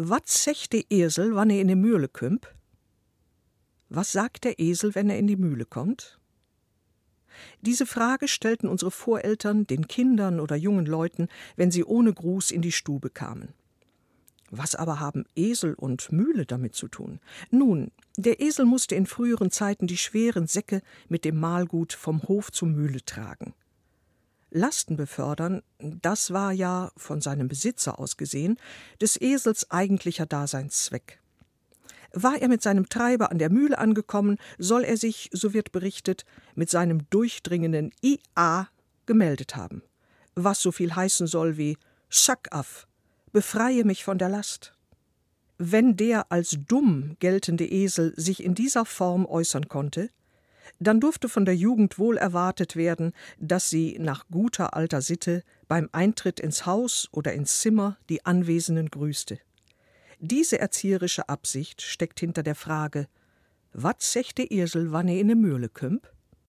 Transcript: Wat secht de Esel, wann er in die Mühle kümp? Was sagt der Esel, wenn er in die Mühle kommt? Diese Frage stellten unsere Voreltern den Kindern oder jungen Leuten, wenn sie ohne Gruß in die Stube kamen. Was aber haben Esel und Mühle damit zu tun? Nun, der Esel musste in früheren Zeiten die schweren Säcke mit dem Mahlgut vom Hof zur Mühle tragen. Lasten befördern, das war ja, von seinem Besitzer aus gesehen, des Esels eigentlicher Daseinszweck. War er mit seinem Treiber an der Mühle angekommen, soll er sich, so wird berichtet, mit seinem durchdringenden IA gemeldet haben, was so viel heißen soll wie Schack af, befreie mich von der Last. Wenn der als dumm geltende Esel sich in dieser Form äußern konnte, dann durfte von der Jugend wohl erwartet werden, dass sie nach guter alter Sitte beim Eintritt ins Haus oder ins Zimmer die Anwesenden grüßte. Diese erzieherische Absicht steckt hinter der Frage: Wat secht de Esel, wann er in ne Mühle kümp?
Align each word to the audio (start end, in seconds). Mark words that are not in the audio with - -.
Wat 0.00 0.28
secht 0.28 0.74
de 0.74 0.84
Esel, 0.90 1.34
wann 1.34 1.50
er 1.50 1.60
in 1.60 1.66
die 1.66 1.74
Mühle 1.74 2.06
kümp? 2.06 2.54
Was 3.88 4.12
sagt 4.12 4.44
der 4.44 4.60
Esel, 4.60 4.94
wenn 4.94 5.10
er 5.10 5.18
in 5.18 5.26
die 5.26 5.34
Mühle 5.34 5.64
kommt? 5.64 6.20
Diese 7.62 7.84
Frage 7.84 8.28
stellten 8.28 8.68
unsere 8.68 8.92
Voreltern 8.92 9.66
den 9.66 9.88
Kindern 9.88 10.38
oder 10.38 10.54
jungen 10.54 10.86
Leuten, 10.86 11.26
wenn 11.56 11.72
sie 11.72 11.82
ohne 11.82 12.14
Gruß 12.14 12.52
in 12.52 12.62
die 12.62 12.70
Stube 12.70 13.10
kamen. 13.10 13.54
Was 14.52 14.76
aber 14.76 15.00
haben 15.00 15.24
Esel 15.34 15.74
und 15.74 16.12
Mühle 16.12 16.46
damit 16.46 16.76
zu 16.76 16.86
tun? 16.86 17.18
Nun, 17.50 17.90
der 18.16 18.40
Esel 18.40 18.66
musste 18.66 18.94
in 18.94 19.04
früheren 19.04 19.50
Zeiten 19.50 19.88
die 19.88 19.96
schweren 19.96 20.46
Säcke 20.46 20.80
mit 21.08 21.24
dem 21.24 21.40
Mahlgut 21.40 21.92
vom 21.92 22.22
Hof 22.22 22.52
zur 22.52 22.68
Mühle 22.68 23.04
tragen. 23.04 23.52
Lasten 24.50 24.96
befördern, 24.96 25.62
das 25.78 26.32
war 26.32 26.52
ja, 26.52 26.90
von 26.96 27.20
seinem 27.20 27.48
Besitzer 27.48 27.98
aus 27.98 28.16
gesehen, 28.16 28.56
des 29.00 29.20
Esels 29.20 29.70
eigentlicher 29.70 30.26
Daseinszweck. 30.26 31.20
War 32.12 32.40
er 32.40 32.48
mit 32.48 32.62
seinem 32.62 32.88
Treiber 32.88 33.30
an 33.30 33.38
der 33.38 33.50
Mühle 33.50 33.78
angekommen, 33.78 34.38
soll 34.56 34.84
er 34.84 34.96
sich, 34.96 35.28
so 35.32 35.52
wird 35.52 35.72
berichtet, 35.72 36.24
mit 36.54 36.70
seinem 36.70 37.08
durchdringenden 37.10 37.92
IA 38.02 38.68
gemeldet 39.04 39.56
haben, 39.56 39.82
was 40.34 40.62
so 40.62 40.72
viel 40.72 40.94
heißen 40.94 41.26
soll 41.26 41.58
wie 41.58 41.76
Schack 42.08 42.48
af, 42.50 42.86
befreie 43.32 43.84
mich 43.84 44.04
von 44.04 44.18
der 44.18 44.30
Last. 44.30 44.72
Wenn 45.58 45.96
der 45.96 46.32
als 46.32 46.56
dumm 46.66 47.16
geltende 47.18 47.66
Esel 47.66 48.14
sich 48.16 48.42
in 48.42 48.54
dieser 48.54 48.84
Form 48.84 49.26
äußern 49.26 49.68
konnte, 49.68 50.08
dann 50.78 51.00
durfte 51.00 51.28
von 51.28 51.44
der 51.44 51.56
Jugend 51.56 51.98
wohl 51.98 52.16
erwartet 52.16 52.76
werden, 52.76 53.12
dass 53.38 53.70
sie 53.70 53.96
nach 53.98 54.26
guter 54.30 54.74
alter 54.74 55.02
Sitte 55.02 55.42
beim 55.68 55.88
Eintritt 55.92 56.40
ins 56.40 56.66
Haus 56.66 57.08
oder 57.12 57.32
ins 57.32 57.60
Zimmer 57.60 57.98
die 58.08 58.24
Anwesenden 58.24 58.90
grüßte. 58.90 59.38
Diese 60.20 60.58
erzieherische 60.58 61.28
Absicht 61.28 61.82
steckt 61.82 62.20
hinter 62.20 62.42
der 62.42 62.54
Frage: 62.54 63.06
Wat 63.72 64.02
secht 64.02 64.38
de 64.38 64.46
Esel, 64.50 64.92
wann 64.92 65.08
er 65.08 65.20
in 65.20 65.28
ne 65.28 65.36
Mühle 65.36 65.68
kümp? 65.68 66.10